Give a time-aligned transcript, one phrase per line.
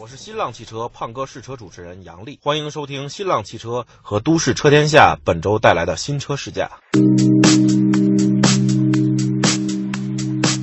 [0.00, 6.70] 我是新浪汽车胖哥试车主持人杨丽，欢迎收听新浪汽车和都市车天下本周带来的新车试驾。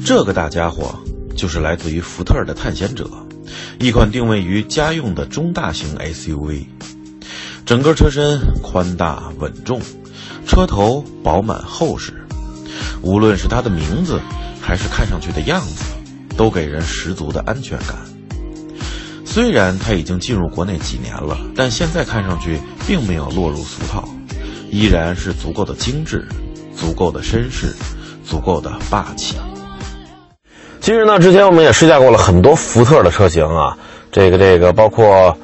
[0.05, 0.97] 这个大家伙
[1.35, 3.09] 就是来自于福特的探险者，
[3.77, 6.67] 一款定位于家用的中大型 SUV。
[7.65, 9.81] 整个车身宽大稳重，
[10.47, 12.25] 车头饱满厚实，
[13.01, 14.21] 无论是它的名字，
[14.61, 15.83] 还是看上去的样子，
[16.37, 18.14] 都给人十足的安全感。
[19.35, 24.07] 虽然它已经进入国内几年了，但现在看上去并没有落入俗套，
[24.71, 26.25] 依然是足够的精致，
[26.73, 27.75] 足够的绅士，
[28.23, 29.35] 足够的霸气。
[30.79, 33.77] 其实呢，之前我们也试驾过了很多福特的车型啊，
[34.09, 35.37] 这个这个包括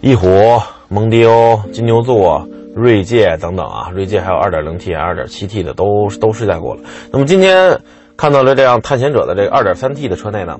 [0.00, 0.58] 翼虎。
[0.88, 6.82] 蒙迪欧、金牛座、锐界等等啊，锐界还有 2.0T、2.7T 的都都试驾过了。
[7.10, 7.80] 那么今天
[8.16, 10.56] 看到了这辆探险者的这个 2.3T 的车内呢，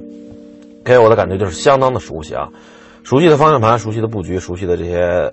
[0.85, 2.49] 给我的感觉就是相当的熟悉啊，
[3.05, 5.33] 熟悉的方向盘、熟悉的布局、熟悉的这些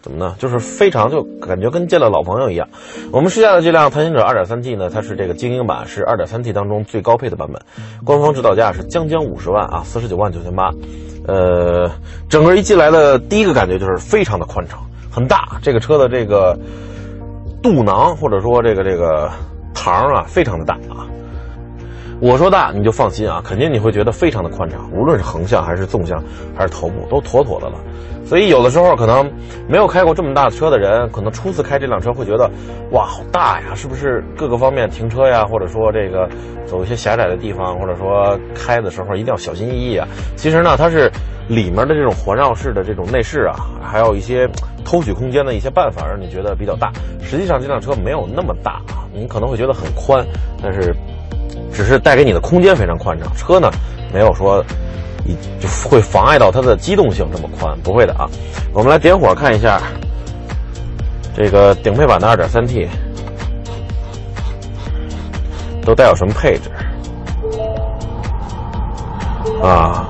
[0.00, 0.34] 怎么呢？
[0.38, 2.68] 就是非常就感觉跟见了老朋友一样。
[3.10, 7.62] 我们试驾的这辆探险者 2.3T 呢，它是这个精英版，是 2.3T 当中最高配的版本，
[8.04, 10.70] 官方指导价是将将五十万啊，四十九万九千八。
[11.26, 11.90] 呃，
[12.28, 15.58] 整个一进来的第一个感觉就是非常的宽敞，很大。
[15.62, 16.58] 这个车的这个
[17.62, 19.30] 肚囊或者说这个这个
[19.74, 21.08] 膛啊，非常的大啊。
[22.24, 26.18] 我说大你就放心啊，肯定你会觉得非常的宽敞，无论是横向还是纵向
[26.56, 27.74] 还是头部都妥妥的了。
[28.24, 29.30] 所以有的时候可能
[29.68, 32.50] 没有开过这么大的车的人，可能初次开这辆车会觉得，
[32.92, 33.74] 哇，好大呀！
[33.74, 36.26] 是不是各个方面停车呀，或者说这个
[36.64, 40.08] 走一些狭窄的地方，或者说开的时候一定要小心翼翼啊？
[40.34, 41.12] 其实呢，它是
[41.46, 44.48] 里面的这种环绕式的这种内饰啊，还有一些
[44.82, 46.90] 偷取空间的一些办法，让你觉得比较大。
[47.20, 50.26] 实际上这辆车没有那么大啊，你可能会觉得很宽，
[50.62, 50.96] 但是
[51.72, 53.30] 只是带给你的空间非常宽敞。
[53.36, 53.70] 车呢，
[54.12, 54.64] 没有说。
[55.58, 58.28] 就会妨碍到它的机动性这么宽，不会的啊。
[58.74, 59.80] 我们来点火看一下
[61.34, 62.86] 这个顶配版的 2.3T
[65.82, 66.70] 都带有什么配置
[69.62, 70.06] 啊？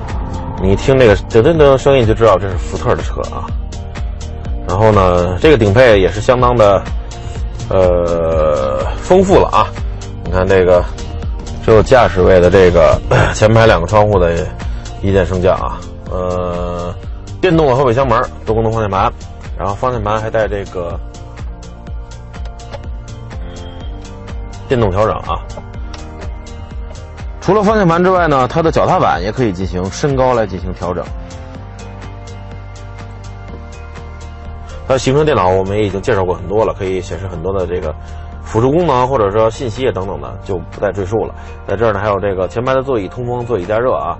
[0.61, 3.47] 你听这个噔噔噔声音就知道这是福特的车啊。
[4.67, 6.83] 然后呢，这个顶配也是相当的
[7.69, 9.67] 呃丰富了啊。
[10.25, 10.83] 你看这个
[11.65, 12.97] 只有驾驶位的这个
[13.33, 14.47] 前排两个窗户的。
[15.01, 15.77] 一键升降啊，
[16.09, 16.91] 呃，
[17.39, 19.13] 电动的后备箱门，多功能方向盘，
[19.55, 20.99] 然后方向盘还带这个
[24.67, 25.37] 电动调整啊。
[27.39, 31.05] 除了方向盘之外呢，它的脚踏板也可以进行升高来进行调整。
[34.87, 37.93] 它行车电脑我们也已经介绍过很多了，可以显示很多的这个
[38.55, 41.35] 辅助功能或者说信息等等的，就不再赘述了。
[41.67, 44.17] 在这儿呢，还有这个前排的座椅通风、座椅加热啊。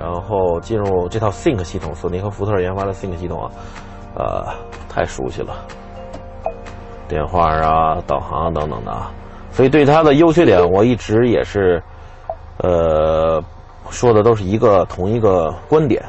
[0.00, 3.50] 然后进入这套 Think 系统，索尼和福特研发的 Think 系统啊，
[4.16, 4.46] 呃，
[4.88, 5.54] 太熟悉了，
[7.06, 9.12] 电话啊、导航等等的啊，
[9.50, 11.82] 所以对它的优缺点，我一直也是，
[12.62, 13.38] 呃，
[13.90, 16.02] 说的都是一个同一个观点，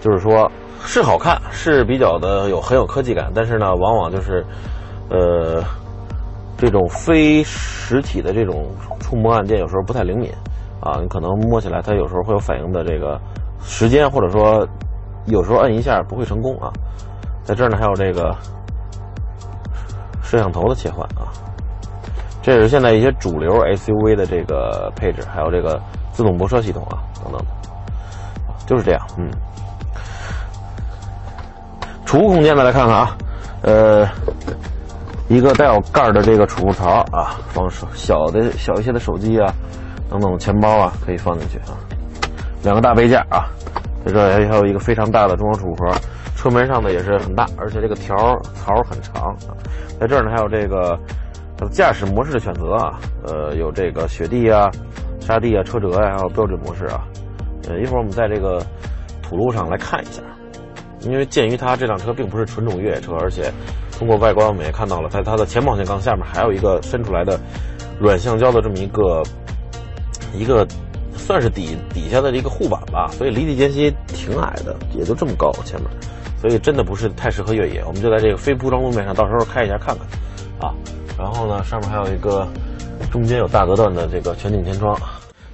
[0.00, 4.44] 就是说，是好看，是比较的有很有科技感，但是呢，往往就是，
[5.08, 5.62] 呃，
[6.60, 10.30] 这种非实体的这种触摸按键有时候不太灵敏。
[10.80, 13.20] 啊，你可能摸起来，它有时候会有反应的这个
[13.60, 14.66] 时间，或者说
[15.26, 16.72] 有时候摁一下不会成功啊。
[17.42, 18.34] 在这儿呢，还有这个
[20.22, 21.28] 摄像头的切换啊，
[22.40, 25.78] 这是现在一些主流 SUV 的这个配置，还有这个
[26.12, 27.42] 自动泊车系统啊等等，
[28.64, 29.06] 就是这样。
[29.18, 29.30] 嗯，
[32.06, 33.16] 储物空间呢，来看看啊，
[33.60, 34.08] 呃，
[35.30, 39.54] 一个带有盖的这个储物槽啊，放手小的小一些的手机啊。
[40.10, 41.78] 等等，钱包啊可以放进去啊，
[42.64, 43.46] 两个大杯架啊，
[44.04, 45.88] 在这还还有一个非常大的中央储物盒，
[46.34, 48.16] 车门上呢也是很大，而且这个条
[48.54, 49.54] 槽很长啊，
[50.00, 50.98] 在这儿呢还有这个
[51.56, 54.68] 它的驾驶模式的选择啊，呃，有这个雪地啊、
[55.20, 57.06] 沙地啊、车辙呀，还有标准模式啊，
[57.68, 58.60] 呃，一会儿我们在这个
[59.22, 60.20] 土路上来看一下，
[61.02, 63.52] 因为鉴于它这辆车并不是纯种越野车，而且
[64.00, 67.38] 通过外观我们也看到了，在它的前保险杠下面还有一个伸出来的
[68.00, 69.22] 软橡胶的这么一个。
[70.32, 70.64] 一个
[71.16, 75.90] 算是底底下的一个护板吧，所以离地间隙挺矮的，也就这么高前面，
[76.40, 77.82] 所以真的不是太适合越野。
[77.84, 80.72] 我们就在这个非铺装路面上，到时候开一下看看，啊，
[81.18, 82.46] 然后呢，上面还有一个
[83.10, 84.96] 中间有大隔断的这个全景天窗。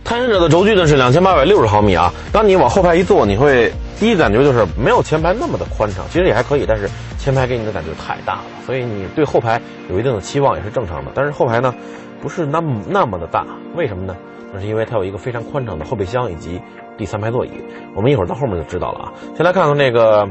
[0.04, 6.88] 探险者的轴距呢是两千八百六十毫米啊，当你往后排一坐，你会第一感觉就是没有前排那么的宽敞，其实也还可以，但是
[7.18, 11.10] 前排给你的感觉太大了，所以你对后排有一定的期望也是正常的。
[11.14, 11.74] 但是后排呢，
[12.20, 14.14] 不是那么那么的大，为什么呢？
[14.52, 16.60] 那是因为它有一个非常宽敞的后备箱以及
[16.96, 17.50] 第三排座椅。
[17.94, 19.12] 我们一会儿到后面就知道了啊。
[19.34, 20.28] 先来看看这个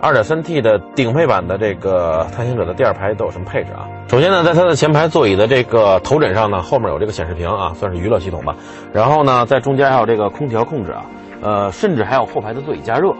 [0.00, 3.86] 2.3T 的顶配版的这个探险者的第二排都有什么配置啊？
[4.08, 8.56] 首先呢，在它的前排座椅的这个头枕上呢，后面有这个显示屏啊，算是娱乐系统吧。
[8.92, 11.04] 然后呢，在中间还有这个空调控制啊，
[11.42, 13.12] 呃，甚至还有后排的座椅加热，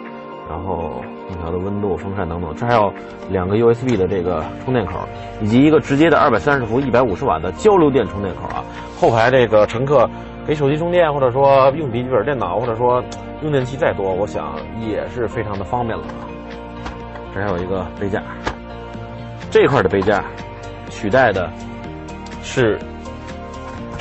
[0.49, 2.55] 然后空调的温度、风扇等等。
[2.55, 2.93] 这还有
[3.31, 5.01] 两个 USB 的这个充电口，
[5.41, 8.65] 以及一个直接的230伏、150瓦的交流电充电口啊。
[8.99, 10.09] 后排这个乘客
[10.47, 13.03] 给手机充电，或者说用笔记本电脑，或者说
[13.43, 16.23] 用电器再多，我想也是非常的方便了啊。
[17.35, 18.23] 这还有一个杯架，
[19.51, 20.23] 这块的杯架
[20.91, 21.51] 取代的
[22.43, 22.79] 是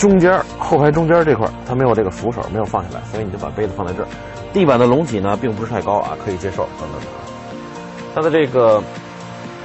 [0.02, 4.08] 中间后排中间这块，它没有这个扶手，没有放下来，所以你就把杯子放在这儿。
[4.52, 7.10] 地板的隆起呢，并不是太高啊，可以接受等等等。
[8.16, 8.82] 它的这个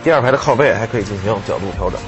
[0.05, 1.99] 第二排的靠背还可以进行角度调整。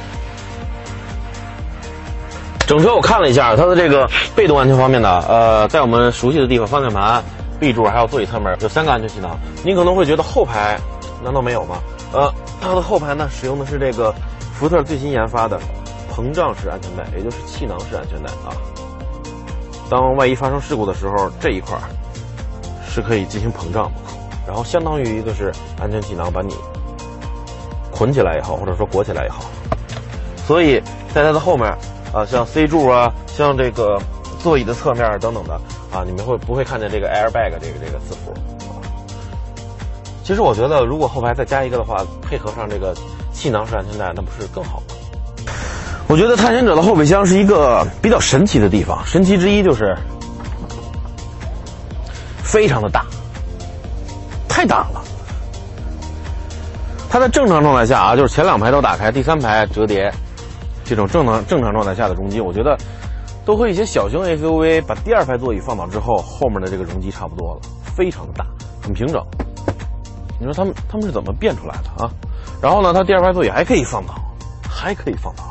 [2.67, 7.25] 整车我看了一下，它的这个被动安全方面呢，呃，在我们熟悉的地方，方向盘、
[7.59, 9.39] B 柱还有座椅侧面有三个安全气囊。
[9.65, 10.79] 您可能会觉得后排
[11.25, 11.79] 难道没有吗？
[12.13, 12.31] 呃，
[12.61, 14.15] 它的后排呢，使用的是这个
[14.53, 15.59] 福特最新研发的
[16.19, 18.51] 膨胀式安全带，也就是气囊式安全带啊。
[19.89, 21.79] 当万一发生事故的时候，这一块
[22.85, 23.89] 是可以进行膨胀，
[24.45, 26.57] 然后相当于一个是安全气囊把你
[27.93, 29.45] 捆起来也好，或者说裹起来也好。
[30.45, 30.81] 所以
[31.15, 31.71] 在它的后面
[32.13, 33.97] 啊，像 C 柱啊，像这个
[34.41, 35.55] 座椅的侧面等等的
[35.93, 38.35] 啊，你们会不会看见这个 airbag 这个这个字符？
[40.25, 42.93] 其实我觉得，如果后排再加一个的话，配合上这个
[43.33, 44.98] 气囊式安全带，那不是更好吗？
[46.09, 49.95] 我觉得探险者的后备箱是一个比较神奇的地方，神奇之一就是
[52.43, 53.05] 非常的大，
[54.49, 55.05] 太大了。
[57.11, 60.11] 它在正常状态下啊，就是前两排都打开，第三排折叠，
[60.83, 62.75] 这种正常正常状态下的容积，我觉得
[63.45, 68.47] 都和一些小型 SUV 把第二排座椅放倒之后，后面的这个容积差不多了，非常的大，
[68.83, 69.23] 很平整。
[70.41, 72.11] 你说他们他们是怎么变出来的啊？
[72.63, 74.15] 然后呢，它第二排座椅还可以放倒，
[74.67, 75.45] 还可以放倒，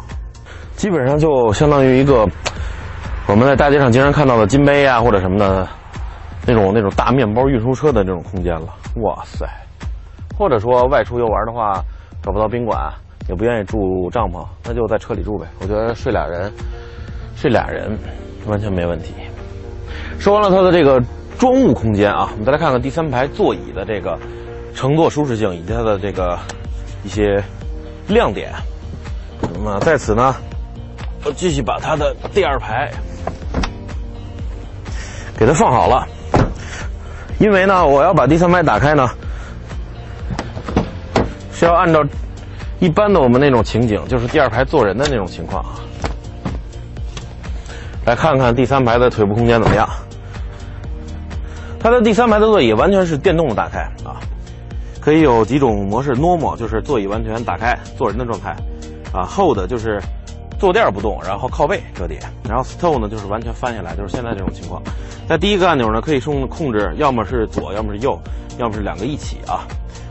[0.77, 2.25] 基本上就相当于一个
[3.27, 5.67] 我们在大街上经常看到的金杯啊或者什么的
[6.45, 8.67] 那种那种大面包运输车的这种空间了。
[9.01, 9.45] 哇塞！
[10.37, 11.83] 或者说外出游玩的话，
[12.21, 12.79] 找不到宾馆，
[13.27, 15.47] 也不愿意住帐篷，那就在车里住呗。
[15.59, 16.53] 我觉得睡俩人，
[17.35, 17.97] 睡俩人
[18.45, 19.13] 完全没问题。
[20.19, 21.01] 说完了它的这个
[21.39, 24.17] 装物空间啊，我们再来看看第三排座椅的这个。
[24.75, 26.37] 乘坐舒适性以及它的这个
[27.03, 27.43] 一些
[28.07, 28.51] 亮点，
[29.41, 30.35] 那么在此呢，
[31.27, 32.89] 我继续把它的第二排
[35.37, 36.07] 给它放好了，
[37.37, 39.09] 因为呢，我要把第三排打开呢，
[41.51, 42.01] 是要按照
[42.79, 45.75] 一般的我们那种情景，就是第二排坐人的那种情况啊，
[48.05, 49.87] 来看看第三排的腿部空间怎么样。
[51.77, 54.15] 它的第三排的座椅完全是电动的打开啊。
[55.01, 58.55] 可以有几种模式，Normal 就是座椅完全打开坐人的状态，
[59.11, 60.01] 啊，Hold 就是
[60.57, 64.81] 坐垫不动，然后靠背折叠，然后 Stow 呢就是完全翻下来，就是现在这种情况。
[65.27, 68.19] 在第一个按钮呢，可以控控制，要么是左，要么是右，
[68.57, 69.67] 要么是两个一起啊。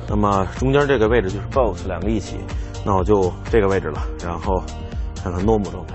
[0.08, 2.36] 那么中间这个位置就是 Both 两个一起，
[2.84, 4.62] 那我就这个位置了，然后
[5.22, 5.94] 看看 Normal 状态，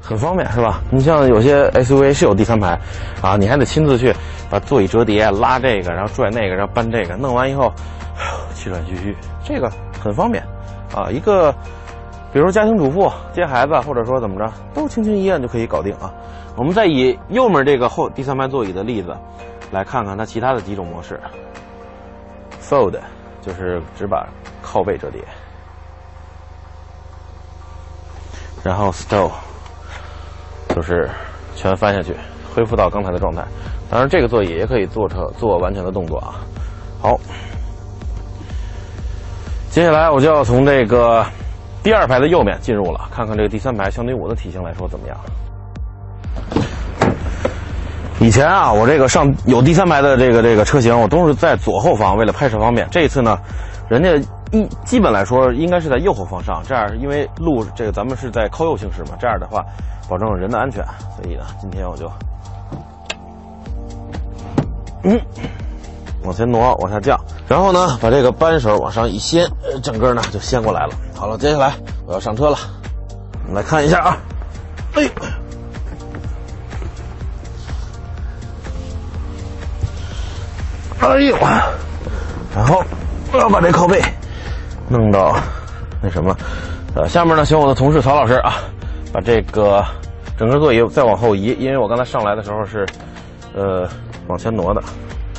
[0.00, 0.82] 很方便是吧？
[0.90, 2.78] 你像有些 SUV 是有第三排，
[3.22, 4.14] 啊，你还得亲自去
[4.50, 7.72] 把座椅折叠，拉这个，然后拽那个，然后搬这个，弄完以后。
[8.54, 9.14] 气喘吁吁，
[9.44, 9.70] 这个
[10.02, 10.42] 很方便，
[10.94, 11.54] 啊，一个，
[12.36, 16.12] 比如说家庭主妇接孩子，或者说怎么着，都轻轻一按就可以搞定啊。
[16.54, 19.16] 我们再以右面这个后第三排座椅的例子，
[19.70, 21.18] 来看看它其他的几种模式。
[22.60, 23.00] Fold
[23.40, 24.28] 就是只把
[24.60, 25.24] 靠背折叠，
[28.62, 29.30] 然后 Stow
[30.68, 31.08] 就是
[31.54, 32.14] 全翻下去，
[32.54, 33.42] 恢复到刚才的状态。
[33.88, 36.36] 当然，这个座椅也可以做成做完全的动作啊。
[37.00, 37.18] 好。
[39.70, 41.24] 接下来我就要从这个
[41.86, 45.16] 第二排的右面进入了，看看这个第三排相对于我的体型来说怎么样。
[48.18, 52.88] 以前啊，我这个上有第三排的这个这个车型，我都是在左后方，为了拍摄方便。
[52.90, 53.38] 这一次呢，
[53.88, 54.16] 人家
[54.50, 59.64] 一基本来说应该是在右后方上，这样因为路这个咱们是在靠右行驶嘛，这样的话
[60.08, 60.84] 保证人的安全。
[61.14, 62.10] 所以呢，今天我就
[65.04, 65.20] 嗯
[66.26, 67.18] 往前挪，往下降。
[67.48, 69.48] 然后呢，把这个扳手往上一掀，
[69.82, 70.92] 整个呢就掀过来了。
[71.14, 71.72] 好了，接下来
[72.04, 72.58] 我要上车了，
[73.46, 74.18] 我们来看一下啊。
[74.94, 75.10] 哎呦，
[81.00, 81.36] 哎呦，
[82.54, 82.82] 然后
[83.32, 84.02] 我要把这靠背
[84.88, 85.36] 弄到
[86.02, 86.36] 那什么，
[86.94, 88.54] 呃，下面呢，请我的同事曹老师啊，
[89.12, 89.84] 把这个
[90.38, 92.86] 整个座椅再往后移，因为我刚才上来的时候是，
[93.54, 93.88] 呃，
[94.26, 94.82] 往前挪的。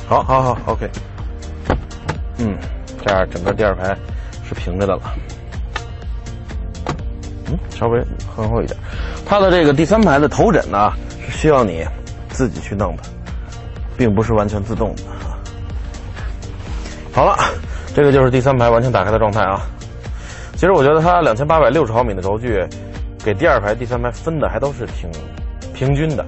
[0.08, 0.88] 好，好，好，OK。
[2.38, 2.56] 嗯，
[3.04, 3.94] 这样整个第二排
[4.42, 5.02] 是平着的了。
[7.46, 8.02] 嗯，稍微
[8.34, 8.74] 宽厚一点。
[9.26, 10.90] 它的这个第三排的头枕呢，
[11.26, 11.86] 是需要你
[12.30, 13.02] 自己去弄的，
[13.98, 15.02] 并不是完全自动的。
[17.12, 17.36] 好了，
[17.94, 19.60] 这个就是第三排完全打开的状态啊。
[20.54, 22.66] 其实我觉得它两千八百六十毫米的轴距，
[23.22, 25.10] 给第二排、第三排分的还都是挺
[25.74, 26.24] 平均的，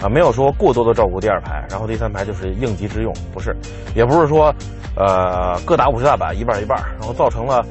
[0.00, 3.56] 啊，没有说过多的照顾第二排，然后第三排就是应急之用，不是，
[3.94, 4.54] 也不是说，
[4.94, 7.64] 呃，各打五十大板一半一半，然后造成了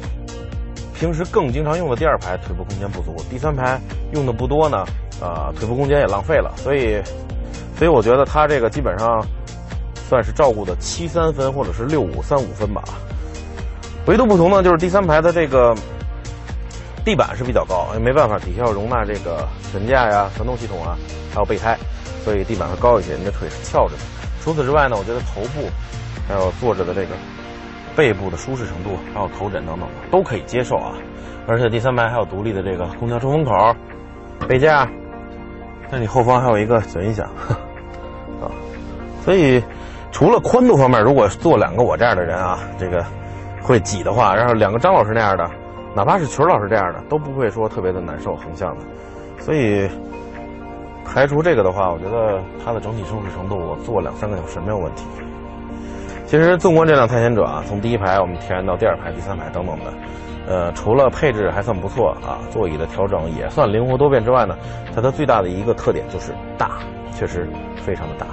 [0.93, 3.79] 平时更经常用的第二排腿部空间不足，第三排
[4.13, 4.85] 用的不多呢，
[5.21, 7.01] 啊，腿部空间也浪费了，所以，
[7.77, 9.23] 所以我觉得它这个基本上
[10.09, 12.83] 算是照顾的七三分或者是六五三五分吧，
[14.07, 15.75] 唯独不同呢，就是第三排的这个。
[17.05, 20.97] 地板是比较高，没办法，底下要容纳这个悬架呀、传动系统啊，
[21.31, 21.77] 还有备胎，
[22.25, 23.15] 所以地板会高一些。
[23.15, 24.01] 你的腿是翘着的。
[24.41, 25.69] 除此之外呢，我觉得头部，
[26.27, 27.15] 还有坐着的这个
[27.95, 30.93] 背部的舒适程度，还有头枕等等都可以接受啊。
[31.47, 33.53] 而且第三排还有独立的这个空调出风口、
[34.47, 34.89] 杯架，
[35.91, 37.25] 那你后方还有一个小音响
[38.41, 38.49] 啊。
[39.23, 39.63] 所以
[40.11, 43.05] 除了宽度方面，如果坐两个我这样的人啊，这个
[43.61, 45.47] 会挤的话，然后两个张老师那样的。
[45.95, 48.83] 哪怕是曲老师这样的，都不会说特别的难受横向的，
[49.39, 49.89] 所以
[51.15, 55.05] 排除这个的话，我觉得它的整体舒适程度，我坐两三个小时没有问题。
[56.25, 59.93] 其实纵观这辆探险者啊，从第一排我们体验到第二排、第三排等等的，
[60.45, 64.57] 呃，除了配置还算不错啊，座椅的调整也算灵活多变之外呢，
[64.93, 66.71] 它的最大的一个特点就是大，
[67.13, 68.27] 确实非常的大。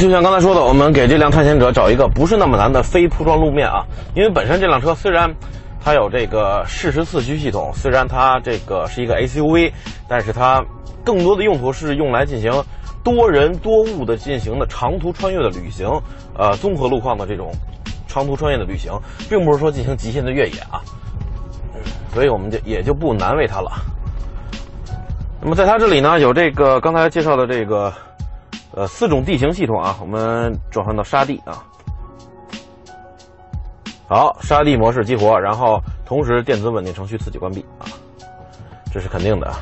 [0.00, 3.84] 就像刚才说的，我们给这辆探险者找一个不是那么难的非铺装路面啊。
[4.14, 5.30] 因为本身这辆车虽然
[5.78, 9.70] 它有这个适时四驱系统，虽然它这个是一个 SUV，
[10.08, 10.64] 但是它
[11.04, 12.50] 更多的用途是用来进行
[13.04, 15.86] 多人多物的进行的长途穿越的旅行，
[16.34, 17.52] 呃，综合路况的这种
[18.08, 18.90] 长途穿越的旅行，
[19.28, 20.80] 并不是说进行极限的越野啊。
[22.14, 23.70] 所以我们就也就不难为它了。
[25.42, 27.92] 那么在它这里呢，有这个刚才介绍的这个。
[28.72, 31.64] 呃，四种地形系统啊，我们转换到沙地啊。
[34.06, 37.86] 好，沙地模式激活，然后同时电子稳定程序自己关闭啊，
[38.92, 39.52] 这是肯定的。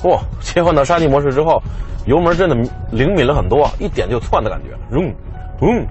[0.00, 1.62] 嚯，切换到沙地模式之后，
[2.06, 2.56] 油门真的
[2.90, 5.14] 灵敏了很多，一点就窜的感觉，嗡
[5.60, 5.86] 嗡。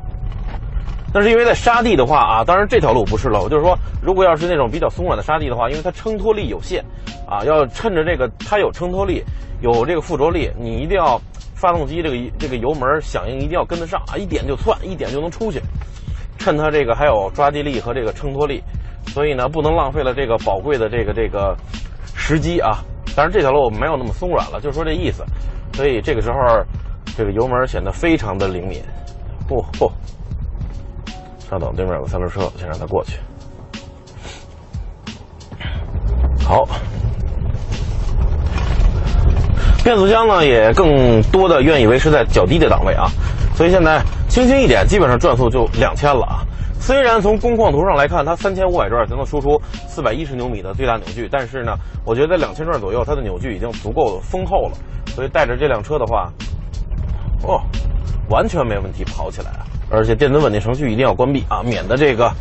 [1.13, 6.83] 但是因为在沙地的话啊，当然这条路不是了，我就是说，如果要是那种比较松软的沙地的话，因为它撑脱力有限
[7.27, 9.23] 啊，要趁着这个它有撑脱力，
[9.61, 11.19] 有这个附着力，你一定要。
[11.53, 15.61] 发动机这个这个油门响应一定要跟得上啊，一点就窜，一点就能出去。
[16.39, 18.63] 趁它这个还有抓地力和这个撑脱力，
[19.09, 21.55] 所以呢不能浪费了这个宝贵的这个这个
[22.15, 22.83] 时机啊。
[23.15, 25.23] 当然这条路没有那么松软了，就是说这意思。
[25.73, 26.37] 所以这个时候
[27.15, 28.81] 这个油门显得非常的灵敏。
[29.47, 29.87] 嚯嚯！
[31.51, 33.19] 稍等，对面有个三轮车，先让他过去。
[36.45, 36.65] 好。
[39.83, 43.09] 变速箱呢也更多的愿意维持在较低的档位啊，
[43.53, 46.39] 所以现在轻轻一点，基本上转速就两千了啊。
[46.79, 54.77] 虽然从工况图上来看，它三千五百转才能输出四百一十牛米的最大扭矩，但是呢，我觉得两千转左右，它的扭矩已经足够丰厚了。
[55.07, 56.31] 所以带着这辆车的话，
[57.43, 57.59] 哦，
[58.29, 59.67] 完全没问题跑起来啊！
[59.91, 62.31] 而且电子稳定程序一定要关闭啊，免得这个。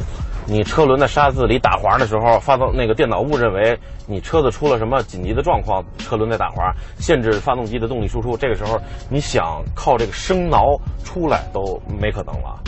[0.47, 8.37] 你车轮在沙子里打滑的时候，发动那个电脑误认为你车子出了什么紧急的状况，车轮在打滑，限制发动机的动力输出。
[8.37, 8.77] 这个时候
[9.09, 12.59] 你想靠这个生挠出来都没可能了。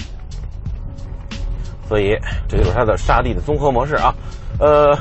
[1.89, 4.15] 所以这就是它的沙地的综合模式啊。
[4.61, 4.97] 呃，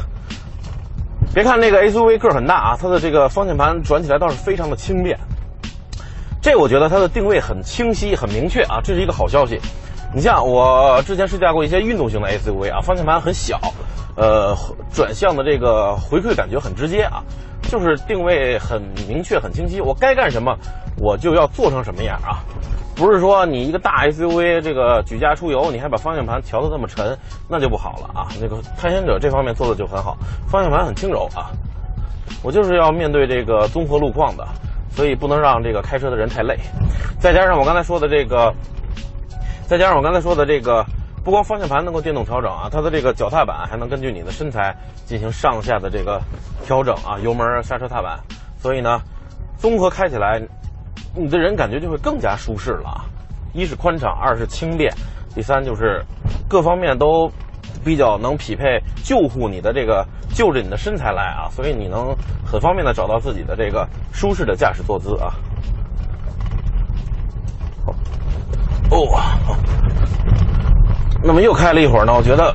[1.35, 5.19] 别看那个 SUV 个很大啊，它的这个方向盘转起来倒是非常的轻便。
[6.41, 9.60] 这我觉得它的定位很清晰、很明确啊，这是一个好消息。
[10.13, 13.60] 你像我之前试驾过一些运动型的 SUV 啊，方向盘很小，
[14.17, 14.57] 呃，
[14.91, 17.24] 转向的这个回馈感觉很直接啊，
[17.69, 20.57] 就是定位很明确、很清晰，我该干什么，
[20.98, 22.43] 我就要做成什么样啊，
[22.95, 27.17] 不是说你一个大 SUV 这个举家出游，你还把方向盘调的那么沉，
[27.48, 28.27] 那就不好了啊。
[28.41, 30.17] 那个探险者这方面做的就很好，
[30.50, 31.51] 方向盘很轻柔啊，
[32.43, 34.45] 我就是要面对这个综合路况的，
[35.01, 36.55] 所以不能让这个开车的人太累，
[37.20, 38.53] 再加上我刚才说的这个。
[39.65, 40.86] 再加上我刚才说的这个，
[41.24, 46.22] 不光方向盘能够电动调整啊，它的这个脚踏板还能根据你的身材进行上下的这个
[46.63, 48.20] 调整啊，油门、刹车踏板。
[48.60, 49.01] 所以呢，
[49.58, 50.39] 综合开起来，
[51.15, 53.05] 你的人感觉就会更加舒适了啊。
[53.55, 54.93] 一是宽敞，二是轻便，
[55.34, 56.05] 第三就是
[56.48, 57.27] 各方面都
[57.83, 65.33] 比较能匹配救护你的这个就着你的身材来啊，所以你能很方便的找到自己的这个舒适的驾驶坐姿啊。
[68.89, 69.07] 哦，
[71.23, 72.53] 那么又开了一会儿呢，我觉得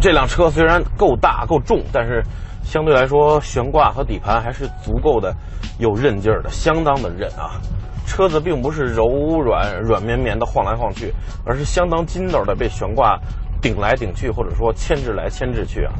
[0.00, 2.22] 这辆车虽然够大够重，但是
[2.62, 5.34] 相对来说悬挂和底盘还是足够的
[5.78, 7.60] 有韧劲儿的，相当的韧啊。
[8.06, 11.14] 车子并不是柔软软绵绵的晃来晃去，
[11.46, 13.18] 而是相当筋斗的被悬挂
[13.60, 15.92] 顶来顶去，或者说牵制来牵制去啊。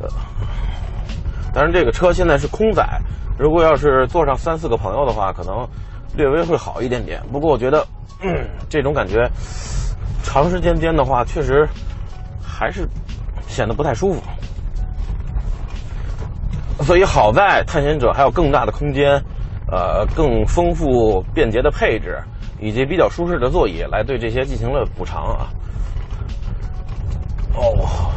[0.00, 0.08] 呃，
[1.52, 3.00] 当然这个车现在是空载，
[3.38, 5.66] 如果要是坐上三四个朋友的话，可能
[6.16, 7.22] 略微会好一点点。
[7.32, 7.86] 不过我觉得，
[8.68, 9.30] 这种感觉
[10.22, 11.68] 长时间颠的话，确实
[12.42, 12.88] 还是
[13.46, 14.22] 显得不太舒服。
[16.84, 19.22] 所以好在探险者还有更大的空间。
[19.68, 22.22] 呃，更丰富便捷的配置，
[22.60, 25.50] 以及比较舒适的座椅，来对这些进行了补偿啊。
[27.56, 28.12] 哦，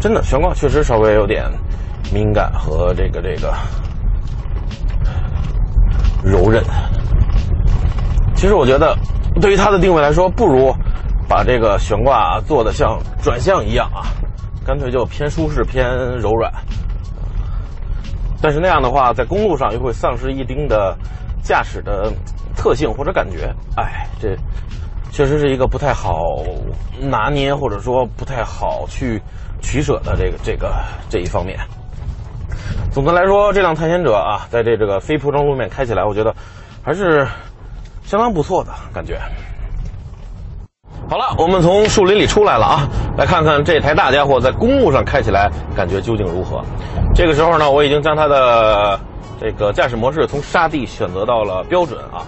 [0.00, 1.44] 真的悬挂确实稍微有点
[2.12, 3.52] 敏感和这个这个
[6.22, 6.62] 柔韧。
[8.34, 8.96] 其实我觉得，
[9.40, 10.72] 对于它的定位来说，不如
[11.28, 14.06] 把这个悬挂做的像转向一样啊，
[14.64, 15.84] 干脆就偏舒适偏
[16.18, 16.52] 柔软。
[18.40, 20.96] 但是那样的话，在公路上又会丧失一丁的
[21.42, 22.12] 驾驶的
[22.54, 23.52] 特性或者感觉。
[23.76, 24.36] 哎，这
[25.10, 26.44] 确实是一个不太好
[27.00, 29.20] 拿捏，或者说不太好去
[29.60, 30.72] 取舍的这个这个
[31.08, 31.58] 这一方面。
[32.90, 36.34] 总的来说，这辆探险者啊，在这这个非铺装路面开起来，我觉得
[36.82, 37.26] 还是
[38.04, 39.18] 相当不错的感觉。
[41.08, 46.62] 好了，我们从树林里出来了啊，来看看这台大家伙在公路上开起来感觉究竟如何。
[47.14, 48.98] 这个时候呢，我已经将它的
[49.40, 52.26] 这个驾驶模式从沙地选择到了标准啊。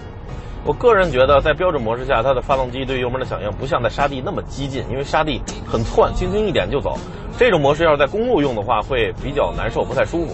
[0.63, 6.97] 我个人觉得，在标准模式下，它的发动机对油门的响应不像在沙地那么激进，因为沙地很窜，轻轻一点就走。
[7.37, 10.33] 这种模式要是在公路用的话，会比较难受，不太舒服。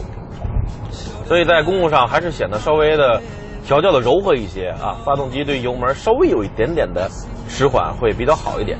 [1.26, 3.22] 所以在公路上还是显得稍微的
[3.66, 7.10] 调教的柔和一些啊，发动机对油门稍微有一点点的。
[7.50, 8.78] 迟缓会比较好一点，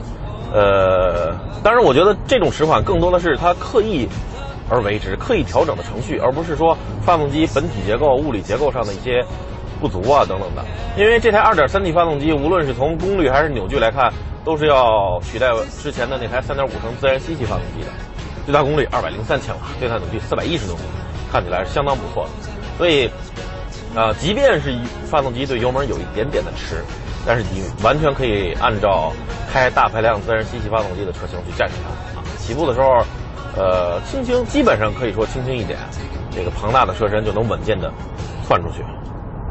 [0.54, 1.34] 呃，
[1.64, 4.10] 当然，我觉得这种迟缓更多的是它刻意
[4.70, 9.24] 而为之、刻意调整的程序，而不是说发动机本体结构、物理结构上的一些
[9.80, 10.64] 不足啊等等的。
[10.98, 14.12] 因为这台 2.3T 发动机，无论是从功率还是扭矩来看，
[14.44, 17.92] 都是要取代之前的那台3.5升自然吸气发动机的，
[18.46, 20.82] 最大功率203千瓦，最大扭矩410牛米，
[21.32, 22.30] 看起来是相当不错的。
[22.78, 23.10] 所以，
[23.96, 26.84] 啊，即便是发动机对油门有一点点的迟。
[27.30, 29.12] 但是你完全可以按照
[29.52, 32.22] 开大排量自然吸气发动机的车型去驾驶它！
[32.38, 33.04] 起步的时候，
[33.58, 35.78] 呃，轻轻，基本上可以说轻轻一点，
[36.34, 37.92] 这个庞大的车身就能稳健的
[38.48, 38.82] 窜出去。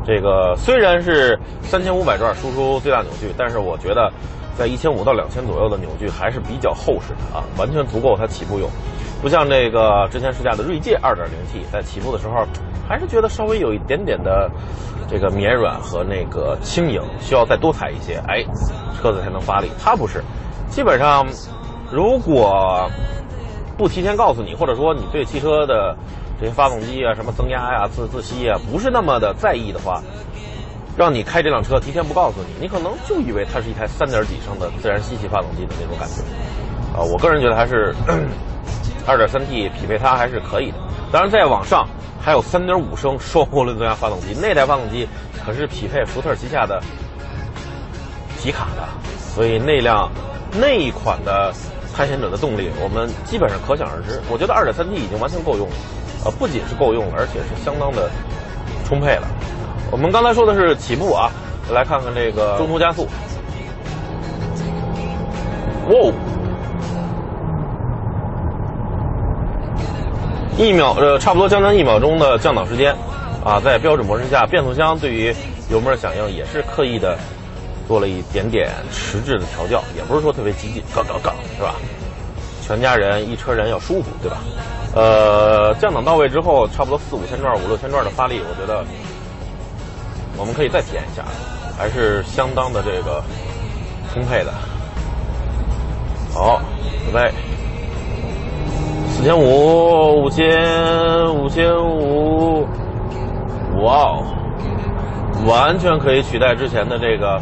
[0.06, 4.12] 这个虽然是三千五百转输出最大扭矩，但是我觉得
[4.56, 8.70] 在一千五到两千左右的扭矩还是比较厚实的啊，完全足够它起步用。
[9.20, 12.46] 不像这个之前试驾的锐界二点零 T，在起步的时候
[12.88, 14.50] 还是觉得稍微有一点点的。
[15.08, 18.44] 这个绵软和那个轻盈需要再多踩一些，哎，
[19.00, 19.70] 车子才能发力。
[19.80, 20.20] 它不是，
[20.68, 21.24] 基本上，
[21.92, 22.90] 如果
[23.78, 25.96] 不提前告诉你，或者说你对汽车的
[26.40, 30.02] 这些发动机啊、什么增压呀、自自吸啊不是那么的在意的话，
[30.96, 36.22] 让你开这辆车提前不告诉你，你可能就以为它是一台三点几升的自然吸气发动机的那种感觉。
[36.96, 37.94] 啊，我个人觉得还是
[39.06, 40.78] 二点三 T 匹配它还是可以的。
[41.12, 41.86] 当然，再往上。
[42.18, 45.06] 还有3.5升 双涡轮增压发动机，那台发动机
[45.44, 46.82] 可是匹配福特旗下的
[48.42, 48.82] 皮卡的，
[49.32, 50.10] 所以那辆
[50.58, 51.54] 那一款的
[51.94, 54.20] 探险者的动力，我们基本上可想而知。
[54.28, 55.74] 我觉得 2.3T 已经完全够用了，
[56.26, 58.10] 呃，不仅是够用了，而且是相当的
[58.84, 59.28] 充沛了。
[59.92, 61.30] 我们刚才说的是起步啊，
[61.72, 63.06] 来看看这个中途加速，
[65.88, 66.12] 哇哦！
[70.58, 72.92] 一秒，呃，差不多将近一秒钟的降档时间，
[73.44, 75.32] 啊，在标准模式下，变速箱对于
[75.70, 77.16] 油门响应也是刻意的
[77.86, 81.76] 做了一点点迟滞的调教，也不是说特别激进，杠杠杠，是吧？
[82.66, 84.38] 全家人一车人要舒服，对吧？
[84.96, 88.82] 呃，降档到位之后，差不多四五千转、五六千转的发力，我觉得
[90.38, 91.22] 我们可以再体验一下，
[91.76, 93.22] 还是相当的这个
[94.10, 94.50] 充沛的。
[96.32, 96.62] 好，
[97.04, 97.30] 准备。
[99.10, 100.46] 四千五，五千，
[101.34, 102.66] 五千五，
[103.82, 104.24] 哇哦，
[105.46, 107.38] 完全可以取代之前的这个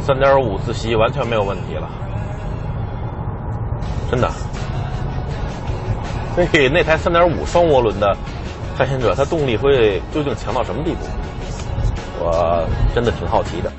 [0.00, 1.88] 三点五自吸，完全没有问题了。
[4.08, 4.30] 真的。
[6.46, 8.16] 所以那台3.5双涡轮的
[8.76, 11.00] 探险者，它动力会究竟强到什么地步？
[12.20, 13.72] 我真的挺好奇的。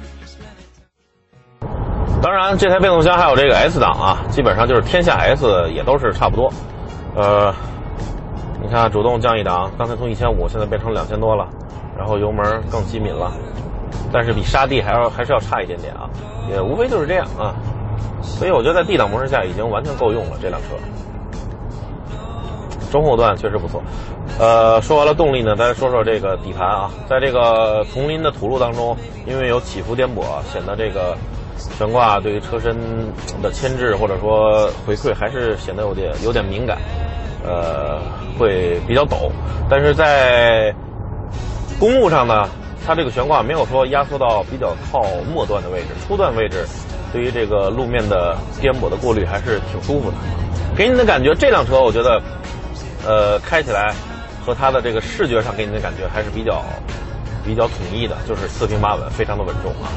[2.22, 6.52] 当然，这台变速箱还有这个 S 档啊，基本上就是天下 S 也都是差不多。
[7.16, 7.54] 呃，
[8.62, 11.48] 你看主动降一档，刚才从一千五现在变成两千多了，
[11.98, 13.32] 然后油门更机敏了，
[14.12, 16.10] 但是比沙地还要还是要差一点点啊，
[16.52, 17.56] 也无非就是这样啊。
[18.22, 20.76] 所以我觉得在 D 档模式下已经完全够用了这辆车。
[22.92, 23.82] 中后段确实不错。
[24.40, 30.22] 呃，说完了动力呢，咱说说这个底盘啊，在这个丛林的土路当中，因为有起伏颠簸，
[30.52, 31.16] 显得这个。
[31.78, 32.74] 悬挂对于车身
[33.42, 36.78] 的牵制或者说回馈还是显得有点有点敏感，
[37.44, 38.00] 呃，
[38.38, 39.30] 会比较陡。
[39.70, 40.74] 但是在
[41.78, 42.48] 公路上呢，
[42.88, 46.66] 它这个悬挂没有说压缩到比较靠末端的位置，初段位置
[47.12, 50.16] 对于这个路面的颠簸的过滤还是挺舒服的。
[50.78, 52.22] 给你的感觉，这辆车我觉得，
[53.06, 53.94] 呃，开起来
[54.46, 56.64] 和它的这个视觉上给你的感觉还是比较
[57.46, 59.88] 比较统一的，就是四平八稳，非常的稳重啊。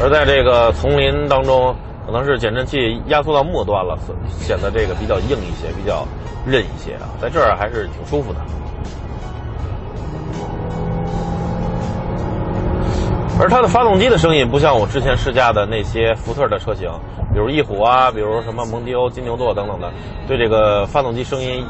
[0.00, 1.74] 而在这个丛林当中，
[2.06, 3.98] 可能是减震器压缩到末端了，
[4.40, 6.06] 显得这个比较硬一些，比较
[6.44, 8.40] 韧一些啊，在这儿还是挺舒服的。
[13.40, 16.88] 而它的发动机的声音不像我之前试驾的那些福特的车型，
[17.32, 19.90] 比如翼虎啊，比如什么蒙迪欧、金牛座等等的，
[20.28, 21.66] 对这个发动机声音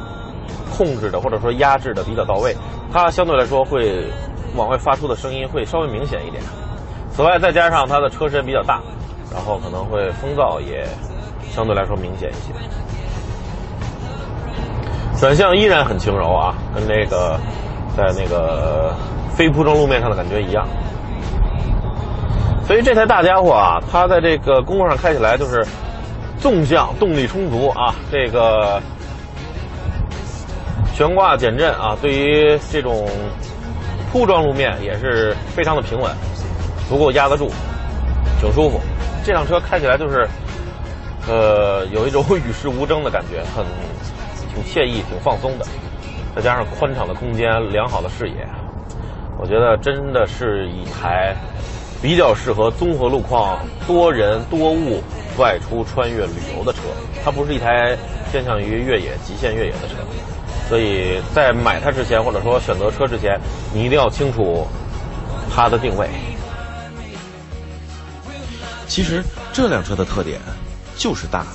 [0.77, 2.55] 控制的或者说压制的比较到位，
[2.93, 4.05] 它相对来说会
[4.55, 6.43] 往外发出的声音会稍微明显一点。
[7.11, 8.83] 此外，再加上它的车身比较大，
[9.33, 10.87] 然后可能会风噪也
[11.51, 12.53] 相对来说明显一些。
[15.19, 17.39] 转向依然很轻柔啊，跟那个
[17.97, 18.93] 在那个
[19.35, 20.67] 非铺装路面上的感觉一样。
[22.67, 25.65] 所以这台大家伙啊，它在这个公路上开起来就是
[26.39, 28.81] 纵向动力充足啊，这个
[30.95, 33.09] 悬挂减震啊，对于这种
[34.11, 36.11] 铺装路面也是非常的平稳。
[36.87, 37.51] 足够压得住，
[38.39, 38.79] 挺舒服。
[39.25, 40.29] 这辆车开起来就是，
[41.27, 43.65] 呃，有一种与世无争的感觉，很
[44.53, 45.65] 挺惬意、挺放松的。
[46.37, 48.47] 再加上宽敞的空间、良好的视野，
[49.39, 51.35] 我觉得真的是一台
[52.05, 55.03] 比较适合综合路况、多人多物
[55.39, 56.81] 外出穿越旅游的车。
[57.25, 57.97] 它不是一台
[58.31, 59.95] 偏向于越野、极限越野的车。
[60.69, 63.41] 所以在买它之前，或者说选择车之前，
[63.73, 64.69] 你一定要清楚
[65.51, 66.07] 它的定位。
[68.87, 70.39] 其实这辆车的特点
[70.99, 71.47] 就是大，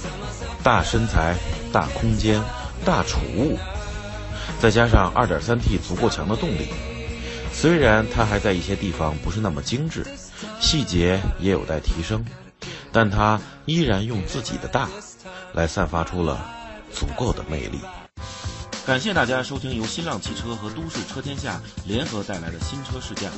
[0.63, 1.35] 大身材、
[1.71, 2.41] 大空间、
[2.83, 3.55] 大储物，
[4.59, 6.69] 再加上 2.3T 足够强的动力。
[7.53, 10.03] 虽然它还在一些地方不是那么精致，
[10.59, 12.25] 细节也有待提升，
[12.91, 14.87] 但它依然用自己的大
[15.53, 16.49] 来散发出了
[16.93, 17.79] 足够的魅力。
[18.85, 23.29] 感谢大家收听由新浪汽车和都市车天下联合带来的新车试驾，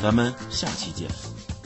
[0.00, 1.06] 咱们下期见。